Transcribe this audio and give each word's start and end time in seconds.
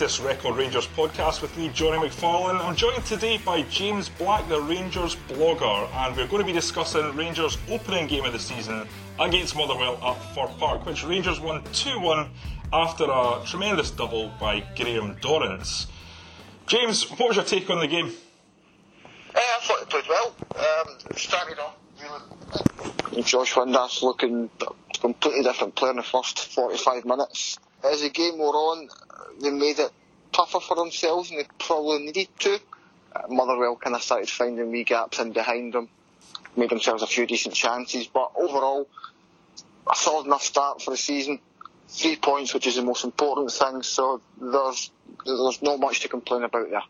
Latest 0.00 0.22
Record 0.22 0.56
Rangers 0.56 0.86
podcast 0.86 1.42
with 1.42 1.54
me, 1.58 1.68
Jonny 1.74 1.98
McFarlane. 1.98 2.58
I'm 2.64 2.74
joined 2.74 3.04
today 3.04 3.36
by 3.36 3.60
James 3.64 4.08
Black, 4.08 4.48
the 4.48 4.58
Rangers 4.58 5.14
blogger, 5.28 5.90
and 5.92 6.16
we're 6.16 6.26
going 6.26 6.40
to 6.40 6.46
be 6.46 6.54
discussing 6.54 7.14
Rangers' 7.14 7.58
opening 7.68 8.06
game 8.06 8.24
of 8.24 8.32
the 8.32 8.38
season 8.38 8.88
against 9.18 9.54
Motherwell 9.54 10.02
at 10.02 10.14
Fir 10.34 10.46
Park, 10.58 10.86
which 10.86 11.04
Rangers 11.04 11.38
won 11.38 11.62
2 11.74 12.00
1 12.00 12.30
after 12.72 13.04
a 13.04 13.42
tremendous 13.44 13.90
double 13.90 14.32
by 14.40 14.60
Graham 14.74 15.16
Dorrans. 15.16 15.86
James, 16.66 17.02
what 17.10 17.28
was 17.28 17.36
your 17.36 17.44
take 17.44 17.68
on 17.68 17.80
the 17.80 17.86
game? 17.86 18.10
Uh, 19.34 19.38
I 19.38 19.58
thought 19.60 19.80
he 19.80 19.84
played 19.84 20.08
well. 20.08 20.34
Um, 20.56 20.96
started 21.14 21.58
off 21.58 21.76
really. 22.00 23.22
Josh 23.22 23.52
Windass 23.52 24.00
looking 24.02 24.48
a 24.62 24.98
completely 24.98 25.42
different 25.42 25.74
player 25.74 25.90
in 25.90 25.98
the 25.98 26.02
first 26.02 26.38
45 26.38 27.04
minutes. 27.04 27.58
As 27.84 28.00
the 28.00 28.08
game 28.08 28.38
wore 28.38 28.54
on, 28.54 28.88
they 29.40 29.50
made 29.50 29.78
it 29.78 29.90
tougher 30.32 30.60
for 30.60 30.76
themselves 30.76 31.28
than 31.28 31.38
they 31.38 31.46
probably 31.58 32.04
needed 32.06 32.28
to. 32.40 32.58
Uh, 33.14 33.22
Motherwell 33.28 33.76
kind 33.76 33.96
of 33.96 34.02
started 34.02 34.28
finding 34.28 34.70
wee 34.70 34.84
gaps 34.84 35.18
in 35.18 35.32
behind 35.32 35.72
them, 35.72 35.88
made 36.56 36.70
themselves 36.70 37.02
a 37.02 37.06
few 37.06 37.26
decent 37.26 37.54
chances, 37.54 38.06
but 38.06 38.30
overall, 38.36 38.88
a 39.90 39.96
solid 39.96 40.26
enough 40.26 40.42
start 40.42 40.82
for 40.82 40.90
the 40.92 40.96
season. 40.96 41.40
Three 41.88 42.16
points, 42.16 42.54
which 42.54 42.68
is 42.68 42.76
the 42.76 42.82
most 42.82 43.02
important 43.02 43.50
thing, 43.50 43.82
so 43.82 44.20
there's 44.40 44.92
there's 45.26 45.60
not 45.60 45.80
much 45.80 46.00
to 46.00 46.08
complain 46.08 46.44
about 46.44 46.70
there. 46.70 46.82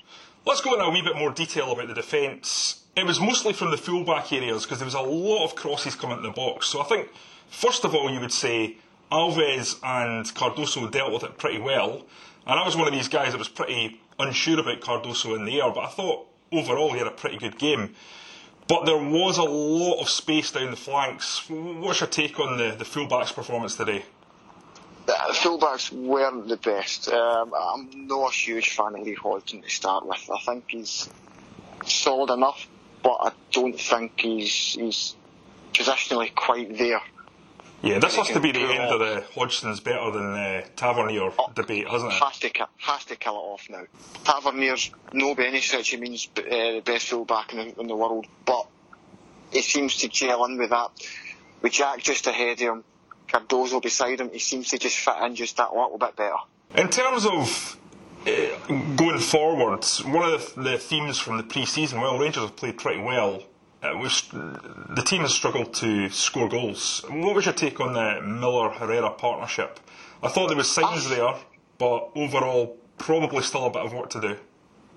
Let's 0.45 0.61
go 0.61 0.75
into 0.75 0.85
a 0.85 0.91
wee 0.91 1.01
bit 1.03 1.17
more 1.17 1.31
detail 1.31 1.73
about 1.73 1.89
the 1.89 1.95
defence. 1.95 2.83
It 2.97 3.07
was 3.07 3.19
mostly 3.19 3.55
from 3.55 3.70
the 3.70 3.79
fullback 3.79 4.33
areas 4.33 4.64
because 4.64 4.79
there 4.79 4.85
was 4.85 4.95
a 4.95 5.01
lot 5.01 5.45
of 5.45 5.55
crosses 5.55 5.95
coming 5.95 6.19
into 6.19 6.29
the 6.29 6.35
box. 6.35 6.67
So 6.67 6.81
I 6.81 6.85
think, 6.85 7.09
first 7.48 7.85
of 7.85 7.95
all, 7.95 8.11
you 8.11 8.20
would 8.20 8.33
say 8.33 8.77
Alves 9.11 9.79
and 9.83 10.27
Cardoso 10.27 10.91
dealt 10.91 11.12
with 11.12 11.25
it 11.25 11.39
pretty 11.39 11.59
well. 11.59 12.05
And 12.46 12.58
I 12.58 12.64
was 12.64 12.77
one 12.77 12.88
of 12.88 12.92
these 12.92 13.08
guys 13.08 13.33
that 13.33 13.38
was 13.38 13.48
pretty 13.48 14.00
unsure 14.19 14.60
about 14.60 14.80
Cardoso 14.80 15.36
in 15.36 15.44
the 15.44 15.60
air, 15.60 15.70
but 15.70 15.84
I 15.84 15.88
thought 15.88 16.27
overall 16.52 16.92
he 16.92 16.98
had 16.98 17.06
a 17.06 17.12
pretty 17.12 17.38
good 17.38 17.58
game. 17.58 17.94
But 18.69 18.86
there 18.86 18.96
was 18.96 19.36
a 19.38 19.42
lot 19.42 20.00
of 20.00 20.08
space 20.08 20.52
down 20.52 20.70
the 20.70 20.77
flanks. 20.77 21.48
What's 21.48 22.00
your 22.00 22.08
take 22.08 22.38
on 22.38 22.56
the, 22.56 22.77
the 22.77 22.84
fullback's 22.84 23.33
performance 23.33 23.74
today? 23.74 24.05
The 25.06 25.12
fullbacks 25.33 25.91
weren't 25.91 26.46
the 26.46 26.56
best. 26.56 27.08
Um, 27.08 27.52
I'm 27.52 28.06
not 28.06 28.30
a 28.30 28.33
huge 28.33 28.70
fan 28.70 28.94
of 28.94 29.00
Lee 29.00 29.14
Hodson 29.14 29.62
to 29.62 29.68
start 29.68 30.06
with. 30.06 30.30
I 30.33 30.38
think 30.38 30.64
he's 30.68 31.08
solid 31.84 32.33
enough, 32.33 32.68
but 33.02 33.16
I 33.20 33.33
don't 33.50 33.78
think 33.80 34.20
he's 34.20 34.74
he's 34.74 35.17
positionally 35.73 36.33
quite 36.33 36.79
there. 36.79 37.00
Yeah, 37.83 37.98
this 37.98 38.17
has 38.17 38.29
to 38.29 38.41
be 38.41 38.52
the 38.52 38.61
end 38.61 38.79
off. 38.79 38.92
of 38.92 39.01
the 39.01 39.24
Hodson's 39.35 39.80
better 39.80 40.11
than 40.11 40.33
the 40.33 40.64
Tavernier 40.77 41.30
debate, 41.55 41.89
hasn't 41.89 42.13
it? 42.13 42.23
Has 42.23 42.39
to 42.41 42.51
has 42.79 43.05
to 43.07 43.17
kill 43.17 43.35
it 43.35 43.39
off 43.39 43.67
now. 43.70 43.85
Tavernier's 44.24 44.91
no 45.14 45.35
by 45.35 45.45
any 45.45 45.61
stretch 45.61 45.95
of 45.95 46.01
means 46.01 46.29
uh, 46.36 46.42
the 46.42 46.83
best 46.85 47.08
fullback 47.08 47.55
in 47.55 47.58
the, 47.58 47.80
in 47.80 47.86
the 47.86 47.96
world, 47.96 48.27
but 48.45 48.67
he 49.51 49.63
seems 49.63 49.96
to 49.98 50.08
gel 50.08 50.45
in 50.45 50.58
with 50.58 50.70
that. 50.70 50.91
With 51.63 51.73
Jack 51.73 52.02
just 52.02 52.27
ahead 52.27 52.52
of 52.52 52.58
him, 52.58 52.85
Cardoso 53.29 53.83
beside 53.83 54.20
him, 54.20 54.30
he 54.30 54.39
seems 54.39 54.68
to 54.70 54.79
just 54.79 54.98
fit 54.98 55.17
in 55.23 55.35
just 55.35 55.57
that 55.57 55.73
little 55.73 55.98
bit 55.98 56.17
better. 56.17 56.36
In 56.74 56.89
terms 56.89 57.27
of 57.27 57.79
uh, 58.27 58.74
going 58.97 59.18
forward, 59.18 59.85
one 60.05 60.33
of 60.33 60.55
the, 60.55 60.62
the 60.62 60.79
themes 60.79 61.18
from 61.18 61.39
the 61.39 61.42
pre-season, 61.42 62.01
well, 62.01 62.18
Rangers 62.18 62.42
have 62.42 62.57
played 62.57 62.79
pretty 62.79 63.01
well. 63.01 63.42
It 63.83 63.96
the 64.33 65.02
team 65.07 65.23
has 65.23 65.33
struggled 65.33 65.73
to 65.74 66.11
score 66.11 66.48
goals. 66.48 67.02
What 67.08 67.35
was 67.35 67.46
your 67.46 67.55
take 67.55 67.80
on 67.80 67.95
the 67.95 68.20
Miller 68.20 68.68
Herrera 68.68 69.11
partnership? 69.11 69.80
I 70.23 70.29
thought 70.29 70.48
there 70.48 70.57
was 70.57 70.70
signs 70.70 71.08
there, 71.08 71.35
but 71.79 72.11
overall, 72.14 72.77
probably 72.98 73.42
still 73.42 73.64
a 73.64 73.70
bit 73.70 73.83
of 73.83 73.95
work 73.95 74.11
to 74.11 74.20
do. 74.20 74.36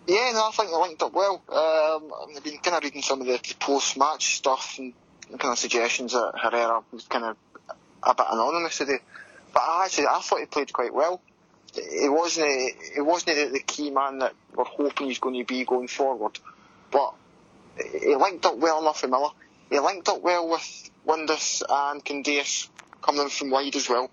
Yeah, 0.05 0.31
no, 0.33 0.49
I 0.49 0.51
think 0.53 0.69
they 0.69 0.75
linked 0.75 1.01
up 1.01 1.13
well. 1.13 1.41
Um, 1.47 2.11
I've 2.35 2.43
been 2.43 2.57
kind 2.57 2.75
of 2.75 2.83
reading 2.83 3.01
some 3.01 3.21
of 3.21 3.27
the 3.27 3.39
post-match 3.57 4.35
stuff 4.35 4.75
and 4.77 4.93
kind 5.29 5.53
of 5.53 5.57
suggestions 5.57 6.11
that 6.11 6.33
Herrera 6.41 6.83
was 6.91 7.05
kind 7.07 7.23
of 7.23 7.37
a 8.03 8.13
bit 8.13 8.25
anonymous 8.29 8.79
today. 8.79 8.99
But 9.53 9.61
I 9.61 9.85
actually, 9.85 10.07
I 10.07 10.19
thought 10.19 10.41
he 10.41 10.45
played 10.45 10.73
quite 10.73 10.93
well. 10.93 11.21
It 11.75 12.11
wasn't, 12.11 12.73
he 12.93 12.99
wasn't 12.99 13.37
the, 13.37 13.45
the 13.53 13.63
key 13.65 13.91
man 13.91 14.19
that 14.19 14.33
we're 14.53 14.65
hoping 14.65 15.07
he's 15.07 15.19
going 15.19 15.39
to 15.39 15.45
be 15.45 15.63
going 15.63 15.87
forward. 15.87 16.37
But 16.91 17.13
he 18.01 18.15
linked 18.15 18.45
up 18.45 18.57
well 18.57 18.81
enough 18.81 19.01
with 19.01 19.11
Miller. 19.11 19.29
He 19.69 19.79
linked 19.79 20.07
up 20.09 20.21
well 20.21 20.49
with 20.49 20.89
Windass 21.07 21.61
and 21.67 22.03
Candeias 22.03 22.69
coming 23.01 23.29
from 23.29 23.49
wide 23.49 23.75
as 23.75 23.89
well. 23.89 24.09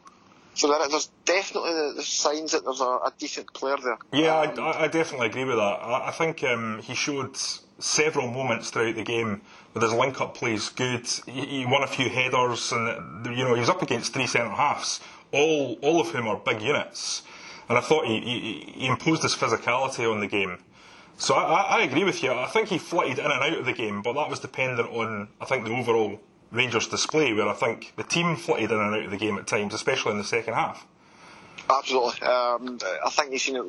So 0.54 0.68
there, 0.68 0.88
there's 0.88 1.10
definitely 1.24 1.72
the, 1.72 1.92
the 1.96 2.02
signs 2.02 2.52
that 2.52 2.64
there's 2.64 2.80
a, 2.80 2.84
a 2.84 3.12
decent 3.18 3.52
player 3.54 3.76
there. 3.82 3.98
Yeah, 4.12 4.36
Um, 4.40 4.58
I, 4.58 4.62
I- 4.62 4.82
I 4.84 4.88
definitely 4.88 5.28
agree 5.28 5.44
with 5.44 5.56
that. 5.56 5.62
I, 5.62 6.08
I 6.08 6.10
think 6.10 6.42
um, 6.44 6.80
he 6.82 6.94
showed 6.94 7.36
several 7.78 8.28
moments 8.30 8.70
throughout 8.70 8.94
the 8.96 9.02
game 9.04 9.42
with 9.74 9.82
his 9.82 9.92
link-up 9.92 10.34
plays 10.34 10.68
good. 10.70 11.06
He, 11.26 11.46
he 11.60 11.66
won 11.66 11.82
a 11.82 11.86
few 11.86 12.08
headers, 12.08 12.72
and 12.72 13.24
you 13.26 13.44
know 13.44 13.54
he 13.54 13.60
was 13.60 13.70
up 13.70 13.82
against 13.82 14.12
three 14.12 14.26
centre 14.26 14.50
halves, 14.50 15.00
all 15.32 15.78
all 15.82 16.00
of 16.00 16.08
whom 16.08 16.26
are 16.26 16.36
big 16.36 16.60
units. 16.60 17.22
And 17.68 17.78
I 17.78 17.80
thought 17.80 18.04
he, 18.04 18.18
he, 18.20 18.72
he 18.80 18.86
imposed 18.88 19.22
his 19.22 19.34
physicality 19.36 20.10
on 20.12 20.18
the 20.18 20.26
game. 20.26 20.58
So 21.20 21.34
I, 21.34 21.80
I, 21.80 21.82
agree 21.82 22.04
with 22.04 22.22
you. 22.22 22.32
I 22.32 22.46
think 22.46 22.68
he 22.68 22.78
flitted 22.78 23.18
in 23.18 23.26
and 23.26 23.42
out 23.42 23.58
of 23.58 23.66
the 23.66 23.74
game, 23.74 24.00
but 24.00 24.14
that 24.14 24.30
was 24.30 24.40
dependent 24.40 24.88
on 24.88 25.28
I 25.38 25.44
think 25.44 25.66
the 25.66 25.72
overall 25.72 26.18
Rangers 26.50 26.88
display, 26.88 27.34
where 27.34 27.46
I 27.46 27.52
think 27.52 27.92
the 27.96 28.04
team 28.04 28.36
flitted 28.36 28.70
in 28.70 28.78
and 28.78 28.94
out 28.94 29.04
of 29.04 29.10
the 29.10 29.18
game 29.18 29.36
at 29.36 29.46
times, 29.46 29.74
especially 29.74 30.12
in 30.12 30.18
the 30.18 30.24
second 30.24 30.54
half. 30.54 30.86
Absolutely. 31.68 32.22
Um, 32.22 32.78
I 33.04 33.10
think 33.10 33.32
you've 33.32 33.42
seen 33.42 33.56
it, 33.56 33.64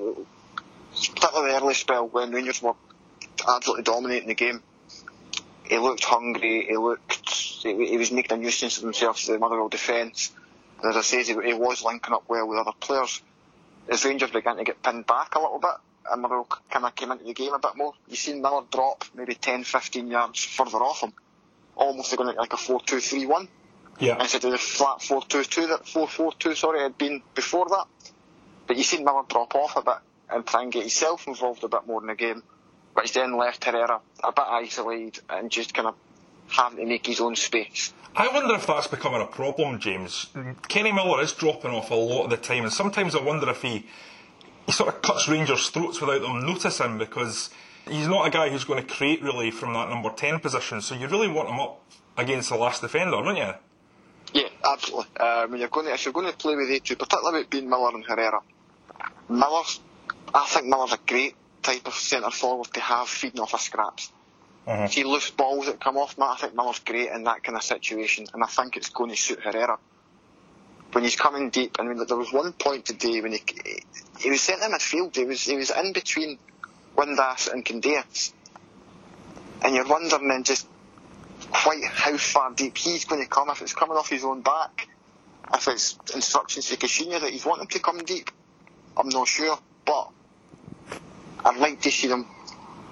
particularly 1.14 1.52
the 1.52 1.58
early 1.58 1.74
spell 1.74 2.08
when 2.08 2.32
Rangers 2.32 2.62
were 2.62 2.74
absolutely 3.46 3.84
dominating 3.84 4.30
the 4.30 4.36
game. 4.36 4.64
He 5.66 5.78
looked 5.78 6.06
hungry. 6.06 6.68
He 6.70 6.78
looked. 6.78 7.30
He, 7.30 7.86
he 7.86 7.98
was 7.98 8.14
making 8.14 8.38
a 8.38 8.42
nuisance 8.42 8.78
of 8.78 8.84
himself 8.84 9.20
to 9.24 9.34
the 9.34 9.40
Motherwell 9.40 9.68
defence. 9.68 10.32
And 10.82 10.90
as 10.90 10.96
I 10.96 11.02
said, 11.02 11.26
he, 11.26 11.34
he 11.50 11.54
was 11.54 11.84
linking 11.84 12.14
up 12.14 12.24
well 12.30 12.48
with 12.48 12.60
other 12.60 12.72
players. 12.80 13.22
As 13.90 14.06
Rangers 14.06 14.32
began 14.32 14.56
to 14.56 14.64
get 14.64 14.82
pinned 14.82 15.06
back 15.06 15.36
a 15.36 15.40
little 15.40 15.60
bit, 15.60 15.76
and 16.10 16.22
Motherwell 16.22 16.48
kind 16.70 16.86
of 16.86 16.96
came 16.96 17.12
into 17.12 17.26
the 17.26 17.34
game 17.34 17.54
a 17.54 17.60
bit 17.60 17.76
more, 17.76 17.94
you 18.08 18.16
seen 18.16 18.42
Miller 18.42 18.64
drop 18.72 19.06
maybe 19.16 19.36
10, 19.36 19.64
15 19.64 20.08
yards 20.08 20.44
further 20.44 20.78
off 20.78 21.02
him, 21.02 21.14
almost 21.76 22.16
going 22.16 22.36
like 22.36 22.54
a 22.54 22.58
4-2-3-1 22.58 23.48
Yeah. 24.00 24.20
instead 24.20 24.44
of 24.46 24.52
the 24.52 24.58
flat 24.58 25.00
4-2-2 25.00 25.68
that 25.70 25.86
4-4-2 25.86 26.56
sorry 26.56 26.82
had 26.82 26.98
been 26.98 27.22
before 27.36 27.68
that. 27.70 27.86
But 28.68 28.78
you 28.78 28.84
seen 28.84 29.04
Miller 29.04 29.24
drop 29.28 29.54
off 29.56 29.76
a 29.76 29.82
bit 29.82 29.98
and 30.30 30.46
try 30.46 30.64
and 30.64 30.72
get 30.72 30.82
himself 30.84 31.28
involved 31.28 31.64
a 31.64 31.68
bit 31.68 31.86
more 31.86 32.02
in 32.02 32.08
the 32.08 32.16
game, 32.16 32.42
which 32.94 33.14
then 33.14 33.38
left 33.38 33.66
Herrera 33.66 34.00
a 34.24 34.32
bit 34.32 34.46
isolated 34.48 35.24
and 35.30 35.52
just 35.52 35.74
kind 35.74 35.88
of 35.88 35.96
having 36.48 36.78
to 36.80 36.86
make 36.86 37.06
his 37.06 37.20
own 37.22 37.36
space. 37.36 37.94
I 38.16 38.28
wonder 38.28 38.56
if 38.56 38.68
that's 38.68 38.88
becoming 38.88 39.22
a 39.22 39.26
problem, 39.26 39.80
James. 39.80 40.28
Kenny 40.68 40.92
Miller 40.92 41.22
is 41.22 41.32
dropping 41.34 41.72
off 41.72 41.92
a 41.92 41.96
lot 41.96 42.26
of 42.26 42.30
the 42.30 42.38
time, 42.38 42.64
and 42.64 42.74
sometimes 42.74 43.16
I 43.16 43.22
wonder 43.22 43.50
if 43.50 43.62
he 43.62 43.86
he 44.72 44.76
sort 44.78 44.96
of 44.96 45.02
cuts 45.02 45.28
Rangers' 45.28 45.70
throats 45.70 46.00
without 46.00 46.22
them 46.22 46.46
noticing 46.46 46.98
because 46.98 47.50
he's 47.90 48.08
not 48.08 48.26
a 48.26 48.30
guy 48.30 48.48
who's 48.50 48.64
going 48.64 48.82
to 48.82 48.94
create 48.94 49.22
really 49.22 49.52
from 49.52 49.74
that 49.74 49.90
number 49.90 50.10
ten 50.12 50.40
position. 50.40 50.82
So 50.82 50.96
you 50.96 51.08
really 51.08 51.28
want 51.28 51.50
him 51.50 51.60
up 51.60 51.82
against 52.16 52.50
the 52.50 52.56
last 52.56 52.82
defender, 52.82 53.22
don't 53.22 53.36
you? 53.36 53.52
Yeah, 54.34 54.48
absolutely. 54.66 55.12
When 55.50 55.60
you're 55.60 55.68
going 55.68 55.88
to, 55.88 55.94
if 55.94 56.06
you're 56.06 56.14
going 56.14 56.32
to 56.32 56.38
play 56.38 56.56
with 56.56 56.70
the 56.70 56.80
two, 56.80 56.96
particularly 56.96 57.40
with 57.40 57.50
being 57.50 57.70
Miller 57.70 57.94
and 57.94 58.06
Herrera, 58.06 58.40
Miller's, 59.28 59.82
I 60.34 60.46
think 60.46 60.68
Miller's 60.68 60.94
a 60.94 61.00
great 61.06 61.36
type 61.62 61.86
of 61.86 61.94
centre 61.94 62.32
forward 62.32 62.74
to 62.74 62.80
have 62.80 63.10
feeding 63.10 63.42
off 63.42 63.54
of 63.54 63.60
scraps. 63.60 64.10
Uh-huh. 64.66 64.88
See 64.88 65.04
loose 65.04 65.32
balls 65.32 65.66
that 65.66 65.82
come 65.82 65.98
off, 65.98 66.18
Matt, 66.18 66.30
I 66.30 66.36
think 66.38 66.56
Miller's 66.56 66.80
great 66.80 67.10
in 67.10 67.26
that 67.26 67.44
kind 67.44 67.58
of 67.58 67.64
situation, 67.64 68.28
and 68.34 68.42
I 68.42 68.48
think 68.48 68.78
it's 68.78 68.90
going 68.90 69.10
to 69.10 69.18
suit 69.18 69.42
Herrera. 69.42 69.80
When 70.92 71.04
he's 71.04 71.16
coming 71.16 71.50
deep, 71.50 71.78
I 71.80 71.84
mean, 71.84 72.06
there 72.06 72.18
was 72.18 72.34
one 72.34 72.54
point 72.54 72.86
today 72.86 73.22
when 73.22 73.32
he 73.32 73.42
he 74.20 74.30
was 74.30 74.48
in 74.50 74.60
midfield. 74.60 75.16
He 75.16 75.26
was 75.26 75.42
he 75.42 75.56
was 75.56 75.72
in 75.72 75.94
between 75.94 76.38
Windass 76.96 77.52
and 77.52 77.64
Candeias. 77.64 78.34
And 79.64 79.76
you're 79.76 79.88
wondering 79.88 80.28
then 80.28 80.44
just 80.44 80.68
quite 81.52 81.84
how 81.84 82.18
far 82.18 82.52
deep 82.52 82.78
he's 82.78 83.06
going 83.06 83.22
to 83.22 83.30
come, 83.30 83.50
if 83.50 83.62
it's 83.62 83.74
coming 83.74 83.98
off 83.98 84.10
his 84.10 84.24
own 84.24 84.42
back, 84.42 84.88
if 85.54 85.68
it's 85.68 85.98
instructions 86.14 86.68
to 86.70 86.78
Caixinha 86.78 87.22
that 87.22 87.30
he's 87.30 87.46
wanting 87.46 87.68
to 87.68 87.80
come 87.80 88.00
deep. 88.00 88.32
I'm 88.98 89.10
not 89.10 89.28
sure, 89.28 89.58
but 89.86 90.10
I'd 91.46 91.58
like 91.58 91.82
to 91.82 91.92
see 91.92 92.08
them 92.08 92.28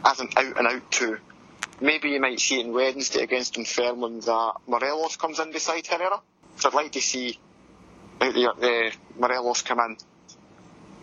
as 0.06 0.20
an 0.20 0.30
out 0.38 0.58
and 0.58 0.68
out 0.68 0.92
two. 0.92 1.18
Maybe 1.82 2.10
you 2.10 2.22
might 2.22 2.40
see 2.40 2.60
it 2.60 2.66
on 2.66 2.74
Wednesday 2.74 3.24
against 3.24 3.56
Dunfermline 3.56 4.20
that 4.22 4.54
Morelos 4.68 5.16
comes 5.16 5.40
in 5.40 5.52
beside 5.52 5.88
Herrera. 5.88 6.22
So 6.58 6.70
I'd 6.70 6.76
like 6.76 6.92
to 6.94 7.02
see 7.02 7.40
the, 8.20 8.54
the 8.60 8.92
Morelos 9.18 9.62
come 9.62 9.80
in, 9.80 9.98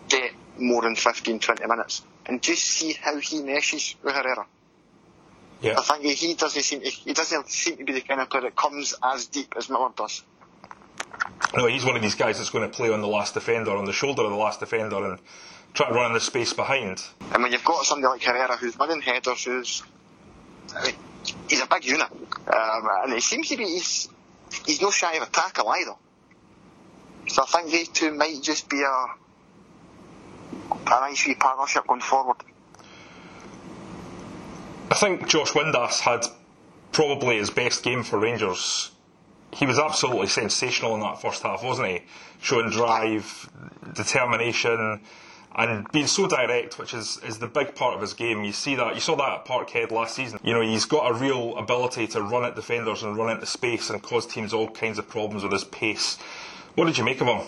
get 0.09 0.31
more 0.57 0.81
than 0.81 0.95
15, 0.95 1.39
20 1.39 1.67
minutes, 1.67 2.03
and 2.25 2.41
just 2.41 2.63
see 2.63 2.93
how 2.93 3.17
he 3.17 3.41
meshes 3.41 3.95
with 4.03 4.15
Herrera. 4.15 4.45
Yeah. 5.61 5.75
I 5.77 5.81
think 5.81 6.03
he 6.03 6.33
doesn't 6.35 6.61
seem 6.61 6.81
to, 6.81 6.89
he 6.89 7.13
doesn't 7.13 7.49
seem 7.49 7.77
to 7.77 7.83
be 7.83 7.93
the 7.93 8.01
kind 8.01 8.21
of 8.21 8.29
player 8.29 8.43
that 8.43 8.55
comes 8.55 8.93
as 9.03 9.25
deep 9.25 9.53
as 9.57 9.69
Miller 9.69 9.89
does. 9.95 10.23
No, 11.55 11.65
he's 11.65 11.85
one 11.85 11.95
of 11.95 12.01
these 12.01 12.15
guys 12.15 12.37
that's 12.37 12.49
going 12.49 12.69
to 12.69 12.75
play 12.75 12.91
on 12.91 13.01
the 13.01 13.07
last 13.07 13.33
defender, 13.33 13.75
on 13.75 13.85
the 13.85 13.93
shoulder 13.93 14.23
of 14.23 14.29
the 14.29 14.37
last 14.37 14.59
defender, 14.59 15.03
and 15.03 15.19
try 15.73 15.87
to 15.87 15.93
run 15.93 16.07
in 16.07 16.13
the 16.13 16.19
space 16.19 16.53
behind. 16.53 17.03
And 17.33 17.41
when 17.41 17.51
you've 17.51 17.63
got 17.63 17.85
somebody 17.85 18.11
like 18.11 18.23
Herrera 18.23 18.57
who's 18.57 18.77
winning 18.77 19.01
headers, 19.01 19.43
who's 19.45 19.83
I 20.75 20.87
mean, 20.87 20.95
he's 21.49 21.61
a 21.61 21.67
big 21.67 21.85
unit, 21.85 22.11
um, 22.11 22.89
and 23.03 23.13
it 23.13 23.23
seems 23.23 23.49
to 23.49 23.57
be 23.57 23.65
he's 23.65 24.09
he's 24.65 24.81
no 24.81 24.91
shy 24.91 25.13
of 25.15 25.23
a 25.23 25.31
tackle 25.31 25.69
either. 25.69 25.95
So 27.27 27.43
I 27.43 27.45
think 27.45 27.71
they 27.71 27.83
two 27.83 28.13
might 28.13 28.41
just 28.41 28.69
be 28.69 28.81
a 28.81 29.07
a 30.71 30.89
nice 30.89 31.25
wee 31.27 31.35
partnership 31.35 31.85
going 31.87 32.01
forward. 32.01 32.37
I 34.89 34.95
think 34.95 35.27
Josh 35.27 35.51
Windass 35.51 35.99
had 35.99 36.25
probably 36.91 37.37
his 37.37 37.49
best 37.49 37.83
game 37.83 38.03
for 38.03 38.19
Rangers. 38.19 38.91
He 39.53 39.65
was 39.65 39.79
absolutely 39.79 40.27
sensational 40.27 40.93
in 40.95 41.01
that 41.01 41.21
first 41.21 41.43
half, 41.43 41.63
wasn't 41.63 41.89
he? 41.89 42.01
Showing 42.41 42.69
drive, 42.69 43.49
determination, 43.93 45.01
and 45.55 45.91
being 45.91 46.07
so 46.07 46.27
direct, 46.27 46.77
which 46.77 46.93
is, 46.93 47.19
is 47.25 47.39
the 47.39 47.47
big 47.47 47.75
part 47.75 47.95
of 47.95 48.01
his 48.01 48.13
game. 48.13 48.43
You 48.43 48.51
see 48.51 48.75
that 48.75 48.93
you 48.95 49.01
saw 49.01 49.15
that 49.15 49.39
at 49.39 49.45
Parkhead 49.45 49.91
last 49.91 50.15
season. 50.15 50.39
You 50.43 50.53
know, 50.53 50.61
he's 50.61 50.85
got 50.85 51.09
a 51.09 51.13
real 51.13 51.57
ability 51.57 52.07
to 52.07 52.21
run 52.21 52.45
at 52.45 52.55
defenders 52.55 53.03
and 53.03 53.17
run 53.17 53.31
into 53.31 53.45
space 53.45 53.89
and 53.89 54.01
cause 54.01 54.25
teams 54.25 54.53
all 54.53 54.69
kinds 54.69 54.99
of 54.99 55.09
problems 55.09 55.43
with 55.43 55.51
his 55.51 55.63
pace. 55.63 56.17
What 56.77 56.85
did 56.85 56.99
you 56.99 57.05
make 57.05 57.19
of 57.21 57.27
him? 57.27 57.41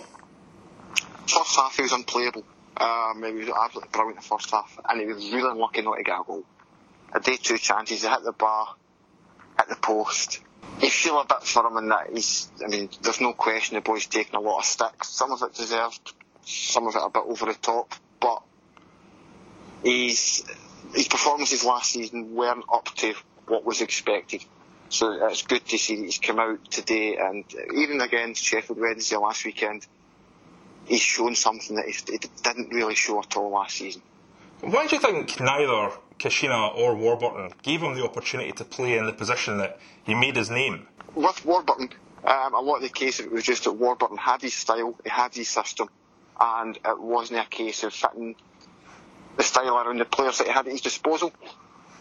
First 1.28 1.54
half 1.54 1.76
he 1.76 1.82
was 1.82 1.92
unplayable. 1.92 2.42
Um, 2.76 3.22
he 3.22 3.30
was 3.30 3.48
absolutely 3.48 3.90
brilliant 3.92 4.16
in 4.16 4.22
the 4.22 4.28
first 4.28 4.50
half, 4.50 4.76
and 4.88 5.00
he 5.00 5.06
was 5.06 5.30
really 5.30 5.48
unlucky 5.48 5.82
not 5.82 5.98
to 5.98 6.02
get 6.02 6.18
a 6.18 6.24
goal. 6.24 6.42
A 7.12 7.20
day 7.20 7.36
two 7.36 7.56
chances, 7.56 8.02
he 8.02 8.08
hit 8.08 8.24
the 8.24 8.32
bar, 8.32 8.74
hit 9.56 9.68
the 9.68 9.76
post. 9.76 10.40
You 10.82 10.90
feel 10.90 11.20
a 11.20 11.24
bit 11.24 11.44
for 11.44 11.64
him 11.64 11.76
in 11.76 11.90
that 11.90 12.08
he's, 12.12 12.50
I 12.60 12.66
mean, 12.66 12.88
there's 13.02 13.20
no 13.20 13.32
question 13.32 13.76
the 13.76 13.82
boy's 13.82 14.06
taking 14.06 14.34
a 14.34 14.40
lot 14.40 14.58
of 14.58 14.64
sticks. 14.64 15.10
Some 15.10 15.30
of 15.30 15.40
it 15.42 15.54
deserved, 15.54 16.12
some 16.42 16.88
of 16.88 16.96
it 16.96 17.00
a 17.00 17.08
bit 17.08 17.22
over 17.24 17.46
the 17.46 17.54
top, 17.54 17.94
but 18.18 18.42
he's, 19.84 20.42
his 20.92 21.06
performances 21.06 21.64
last 21.64 21.92
season 21.92 22.34
weren't 22.34 22.64
up 22.74 22.86
to 22.96 23.14
what 23.46 23.64
was 23.64 23.80
expected. 23.80 24.44
So 24.90 25.26
it's 25.28 25.42
good 25.42 25.64
to 25.66 25.78
see 25.78 25.96
he's 25.96 26.18
come 26.18 26.40
out 26.40 26.68
today 26.70 27.16
and 27.16 27.44
even 27.74 28.00
against 28.00 28.42
Sheffield 28.42 28.80
Wednesday 28.80 29.16
last 29.16 29.44
weekend, 29.44 29.86
he's 30.84 31.00
shown 31.00 31.36
something 31.36 31.76
that 31.76 31.86
he 31.86 32.18
didn't 32.42 32.70
really 32.70 32.96
show 32.96 33.20
at 33.20 33.36
all 33.36 33.50
last 33.50 33.76
season. 33.76 34.02
Why 34.60 34.88
do 34.88 34.96
you 34.96 35.00
think 35.00 35.40
neither 35.40 35.92
Caixinha 36.18 36.76
or 36.76 36.96
Warburton 36.96 37.52
gave 37.62 37.80
him 37.80 37.94
the 37.94 38.04
opportunity 38.04 38.50
to 38.52 38.64
play 38.64 38.98
in 38.98 39.06
the 39.06 39.12
position 39.12 39.58
that 39.58 39.78
he 40.02 40.14
made 40.14 40.34
his 40.34 40.50
name? 40.50 40.88
With 41.14 41.44
Warburton, 41.44 41.90
um, 42.24 42.54
a 42.54 42.60
lot 42.60 42.76
of 42.76 42.82
the 42.82 42.88
case 42.88 43.20
it 43.20 43.30
was 43.30 43.44
just 43.44 43.64
that 43.64 43.72
Warburton 43.72 44.16
had 44.16 44.42
his 44.42 44.54
style, 44.54 44.96
he 45.04 45.08
had 45.08 45.32
his 45.34 45.48
system, 45.48 45.88
and 46.38 46.76
it 46.76 47.00
wasn't 47.00 47.38
a 47.38 47.48
case 47.48 47.84
of 47.84 47.94
fitting 47.94 48.34
the 49.36 49.44
style 49.44 49.78
around 49.78 50.00
the 50.00 50.04
players 50.04 50.38
that 50.38 50.48
he 50.48 50.52
had 50.52 50.66
at 50.66 50.72
his 50.72 50.80
disposal. 50.80 51.32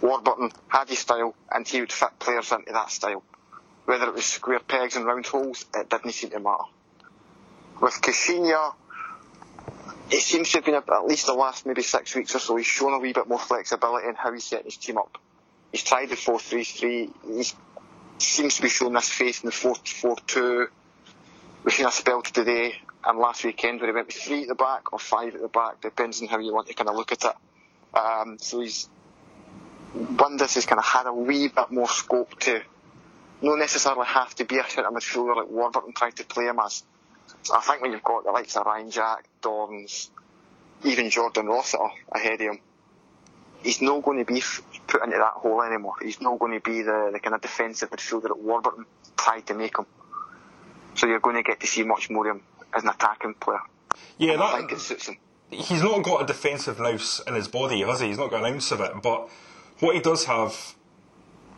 Warburton 0.02 0.52
had 0.68 0.90
his 0.90 1.00
style, 1.00 1.36
and 1.52 1.68
he 1.68 1.82
would 1.82 1.92
fit 1.92 2.20
players 2.20 2.52
into 2.52 2.72
that 2.72 2.92
style. 2.92 3.24
Whether 3.86 4.06
it 4.06 4.14
was 4.14 4.26
square 4.26 4.60
pegs 4.60 4.96
and 4.96 5.06
round 5.06 5.26
holes, 5.26 5.66
it 5.74 5.90
didn't 5.90 6.12
seem 6.12 6.30
to 6.32 6.40
matter. 6.40 6.64
With 7.82 7.96
Caixinha, 7.96 8.74
it 10.12 10.22
seems 10.22 10.52
to 10.52 10.58
have 10.58 10.66
been 10.66 10.76
at 10.76 11.06
least 11.06 11.26
the 11.26 11.34
last 11.34 11.66
maybe 11.66 11.82
six 11.82 12.16
weeks 12.16 12.36
or 12.36 12.40
so. 12.40 12.56
He's 12.56 12.66
shown 12.66 12.94
a 12.94 13.00
wee 13.00 13.14
bit 13.14 13.28
more 13.28 13.40
flexibility 13.40 14.08
in 14.08 14.16
how 14.16 14.32
he's 14.32 14.44
setting 14.44 14.66
his 14.66 14.78
team 14.78 14.98
up. 14.98 15.18
He's 15.72 15.84
tried 15.84 16.10
the 16.10 16.16
4-3-3. 16.16 17.12
He 17.26 17.46
seems 18.18 18.56
to 18.56 18.62
be 18.62 18.70
showing 18.70 18.94
this 18.94 19.10
faith 19.10 19.44
in 19.44 19.50
the 19.50 19.56
4-4-2. 19.56 20.68
We've 21.64 21.74
seen 21.74 21.86
a 21.86 21.92
spell 21.92 22.22
today 22.22 22.76
and 23.06 23.20
last 23.20 23.44
weekend 23.44 23.80
where 23.80 23.90
he 23.90 23.94
went 23.94 24.08
with 24.08 24.16
three 24.16 24.44
at 24.44 24.48
the 24.48 24.56
back 24.56 24.92
or 24.94 25.00
five 25.00 25.36
at 25.36 25.42
the 25.42 25.48
back, 25.48 25.82
depends 25.82 26.22
on 26.22 26.28
how 26.28 26.40
you 26.40 26.54
want 26.54 26.68
to 26.68 26.74
kind 26.74 26.90
of 26.90 26.96
look 26.96 27.12
at 27.12 27.24
it. 27.24 27.98
Um, 27.98 28.38
so 28.40 28.62
he's 28.62 28.90
Windass 29.96 30.56
has 30.56 30.66
kind 30.66 30.80
of 30.80 30.86
had 30.86 31.08
a 31.08 31.14
wee 31.14 31.48
bit 31.48 31.72
more 31.72 31.88
scope 31.88 32.40
to 32.42 32.62
not 33.42 33.58
necessarily 33.58 34.06
have 34.06 34.36
to 34.36 34.46
be 34.46 34.58
a 34.58 34.70
centre 34.70 34.90
midfielder 34.90 35.36
like 35.36 35.50
Warburton 35.50 35.94
tried 35.94 36.16
to 36.18 36.26
play 36.26 36.46
him 36.46 36.60
as. 36.64 36.84
I 37.54 37.62
think 37.62 37.82
when 37.82 37.92
you've 37.92 38.04
got 38.04 38.26
the 38.26 38.32
likes 38.32 38.56
of 38.56 38.66
Ryan 38.66 38.92
Jack, 38.92 39.26
Dorrans, 39.42 40.10
even 40.84 41.10
Jordan 41.10 41.48
Rossiter 41.48 41.90
ahead 42.12 42.34
of 42.34 42.40
him, 42.40 42.60
he's 43.64 43.82
not 43.82 44.04
going 44.04 44.20
to 44.20 44.26
be 44.26 44.42
put 44.88 45.04
into 45.04 45.18
that 45.18 45.34
hole 45.34 45.62
anymore. 45.62 45.96
He's 46.02 46.22
not 46.22 46.40
going 46.40 46.54
to 46.54 46.60
be 46.60 46.82
the, 46.82 47.10
the 47.14 47.20
kind 47.20 47.36
of 47.36 47.42
defensive 47.42 47.90
midfielder 47.90 48.24
that 48.24 48.40
Warburton 48.40 48.86
tried 49.18 49.48
to 49.48 49.54
make 49.54 49.78
him. 49.78 49.86
So 50.96 51.08
you're 51.08 51.20
going 51.20 51.36
to 51.36 51.44
get 51.44 51.60
to 51.62 51.68
see 51.68 51.84
much 51.84 52.10
more 52.10 52.28
of 52.28 52.36
him 52.36 52.44
as 52.74 52.84
an 52.84 52.90
attacking 52.90 53.36
player. 53.36 53.62
Yeah, 54.18 54.36
that, 54.36 54.42
I 54.42 54.58
think 54.58 54.74
it 54.74 54.80
suits 54.80 55.08
him. 55.08 55.18
He's 55.50 55.82
not 55.82 56.04
got 56.04 56.24
a 56.24 56.26
defensive 56.26 56.80
nous 56.80 57.22
in 57.26 57.34
his 57.36 57.48
body, 57.48 57.82
has 57.82 58.02
he? 58.02 58.08
He's 58.08 58.18
not 58.18 58.32
got 58.32 58.44
an 58.44 58.54
ounce 58.54 58.72
of 58.72 58.82
it. 58.82 58.92
But 59.02 59.30
what 59.80 59.96
he 59.96 60.02
does 60.02 60.26
have 60.26 60.76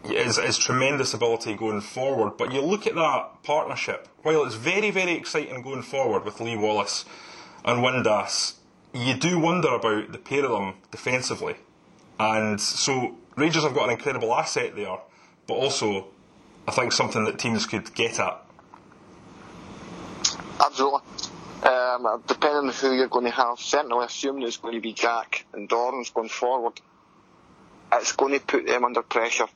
is, 0.05 0.37
is 0.37 0.57
tremendous 0.57 1.13
ability 1.13 1.55
going 1.55 1.81
forward. 1.81 2.37
But 2.37 2.53
you 2.53 2.61
look 2.61 2.87
at 2.87 2.95
that 2.95 3.43
partnership, 3.43 4.07
while 4.23 4.45
it's 4.45 4.55
very, 4.55 4.91
very 4.91 5.13
exciting 5.13 5.61
going 5.61 5.83
forward 5.83 6.25
with 6.25 6.39
Lee 6.39 6.57
Wallace 6.57 7.05
and 7.63 7.83
Windass, 7.83 8.55
you 8.93 9.15
do 9.15 9.39
wonder 9.39 9.69
about 9.69 10.11
the 10.11 10.17
pair 10.17 10.45
of 10.45 10.51
them 10.51 10.75
defensively. 10.91 11.55
And 12.19 12.59
so 12.59 13.15
Rangers 13.35 13.63
have 13.63 13.73
got 13.73 13.85
an 13.85 13.91
incredible 13.91 14.33
asset 14.33 14.75
there, 14.75 14.97
but 15.47 15.53
also 15.53 16.07
I 16.67 16.71
think 16.71 16.91
something 16.91 17.25
that 17.25 17.39
teams 17.39 17.65
could 17.65 17.93
get 17.95 18.19
at. 18.19 18.45
Absolutely. 20.63 21.01
Um, 21.63 22.23
depending 22.27 22.69
on 22.69 22.69
who 22.69 22.93
you're 22.93 23.07
going 23.07 23.25
to 23.25 23.31
have, 23.31 23.59
certainly 23.59 24.05
assuming 24.05 24.43
it's 24.43 24.57
going 24.57 24.73
to 24.73 24.81
be 24.81 24.93
Jack 24.93 25.45
and 25.53 25.69
Dorrans 25.69 26.13
going 26.13 26.29
forward, 26.29 26.81
it's 27.93 28.13
going 28.13 28.33
to 28.33 28.39
put 28.39 28.65
them 28.67 28.85
under 28.85 29.01
pressure 29.01 29.47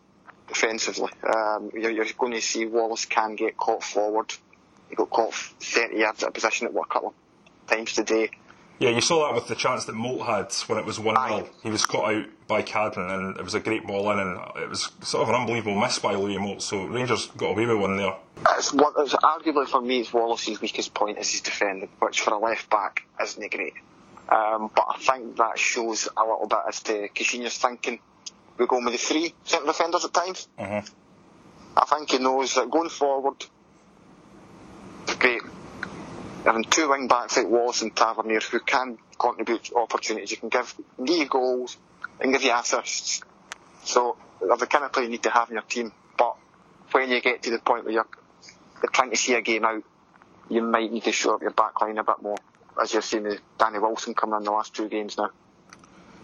defensively. 0.48 1.12
Um, 1.24 1.72
you're, 1.74 1.92
you're, 1.92 2.06
going 2.18 2.34
to 2.34 2.42
see 2.42 2.66
Wallace 2.66 3.06
can 3.06 3.36
get 3.36 3.58
caught 3.58 3.84
forward. 3.84 4.34
He 4.90 4.96
got 4.96 5.10
caught 5.10 5.34
30 5.34 5.98
yards 5.98 6.24
at 6.24 6.30
a 6.30 6.32
position 6.32 6.68
at 6.68 6.74
what, 6.74 6.88
a 6.90 6.94
couple 6.94 7.10
of 7.10 7.70
times 7.70 7.94
today. 7.94 8.30
Yeah, 8.78 8.90
you 8.90 9.00
saw 9.00 9.28
that 9.28 9.36
with 9.36 9.48
the 9.48 9.56
chance 9.56 9.86
that 9.86 9.96
Moult 9.96 10.26
had 10.26 10.52
when 10.68 10.78
it 10.78 10.86
was 10.86 11.00
1 11.00 11.16
0. 11.16 11.50
He 11.64 11.70
was 11.70 11.86
caught 11.86 12.14
out 12.14 12.26
by 12.48 12.62
Cadden 12.62 13.10
and 13.10 13.38
it 13.38 13.44
was 13.44 13.54
a 13.54 13.60
great 13.62 13.88
ball 13.88 14.12
in 14.12 14.20
and 14.20 14.38
it 14.58 14.70
was 14.70 14.92
sort 15.02 15.24
of 15.24 15.30
an 15.30 15.36
unbelievable 15.36 15.80
miss 15.80 15.98
by 16.00 16.14
Louis 16.14 16.38
Moult, 16.38 16.62
so 16.62 16.86
Rangers 16.86 17.28
got 17.38 17.52
away 17.52 17.66
with 17.66 17.78
one 17.78 17.96
there. 17.96 18.16
It's, 18.58 18.74
one, 18.74 18.92
it's 18.98 19.14
arguably 19.14 19.68
for 19.68 19.82
me, 19.82 20.02
it's 20.02 20.12
Wallace's 20.12 20.60
weakest 20.60 20.94
point 20.94 21.18
is 21.18 21.32
his 21.32 21.42
defending, 21.42 21.90
which 22.00 22.20
for 22.20 22.34
a 22.34 22.38
left 22.38 22.70
back 22.70 23.04
isn't 23.22 23.52
great. 23.52 23.74
Um, 24.28 24.70
but 24.76 24.86
I 24.90 24.98
think 25.00 25.38
that 25.38 25.58
shows 25.58 26.10
a 26.18 26.22
little 26.22 26.48
bit 26.48 26.60
as 26.68 26.82
to 26.82 27.08
Caixinha's 27.10 27.58
thinking. 27.58 28.00
We're 28.58 28.68
going 28.68 28.86
with 28.86 28.94
the 28.94 29.00
three 29.00 29.34
centre 29.44 29.66
defenders 29.68 30.06
at 30.06 30.14
times. 30.14 30.48
Mhm. 30.58 30.90
I 31.78 31.86
think 31.86 32.12
he 32.12 32.20
knows 32.20 32.56
that 32.56 32.70
going 32.72 32.90
forward, 32.90 33.46
it's 35.04 35.16
great. 35.16 35.42
Having 36.46 36.66
two 36.66 36.90
wing 36.90 37.08
backs 37.08 37.38
like 37.38 37.48
Wallace 37.48 37.82
and 37.82 37.96
Tavernier 37.96 38.40
who 38.40 38.60
can 38.60 38.98
contribute 39.18 39.72
opportunities, 39.76 40.32
you 40.32 40.38
can 40.38 40.50
give 40.50 40.74
give 41.04 41.18
you 41.18 41.26
goals 41.26 41.76
and 42.20 42.32
give 42.32 42.44
you 42.44 42.54
assists. 42.54 43.22
So 43.84 44.16
they're 44.40 44.56
the 44.56 44.68
kind 44.68 44.86
of 44.86 44.92
player 44.94 45.06
you 45.06 45.12
need 45.12 45.24
to 45.24 45.30
have 45.32 45.50
in 45.50 45.56
your 45.56 45.64
team. 45.64 45.92
But 46.18 46.36
when 46.92 47.10
you 47.10 47.20
get 47.22 47.44
to 47.44 47.52
the 47.52 47.60
point 47.60 47.84
where 47.84 47.94
you're, 47.94 48.08
you're 48.82 48.92
trying 48.92 49.10
to 49.10 49.18
see 49.18 49.34
a 49.34 49.42
game 49.42 49.66
out, 49.66 49.84
you 50.50 50.62
might 50.62 50.92
need 50.92 51.04
to 51.04 51.12
show 51.12 51.34
up 51.36 51.42
your 51.42 51.52
back 51.52 51.82
line 51.82 51.98
a 51.98 52.04
bit 52.04 52.22
more, 52.22 52.38
as 52.82 52.94
you've 52.94 53.04
seen 53.04 53.24
with 53.24 53.42
Danny 53.58 53.80
Wilson 53.80 54.14
coming 54.14 54.38
in 54.38 54.44
the 54.44 54.52
last 54.52 54.74
two 54.74 54.88
games 54.88 55.18
now. 55.18 55.32